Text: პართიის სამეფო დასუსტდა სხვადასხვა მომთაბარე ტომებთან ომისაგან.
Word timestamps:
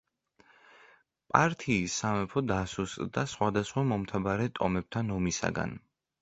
პართიის 1.33 1.97
სამეფო 2.03 2.43
დასუსტდა 2.53 3.27
სხვადასხვა 3.35 3.85
მომთაბარე 3.91 4.49
ტომებთან 4.57 5.15
ომისაგან. 5.21 5.79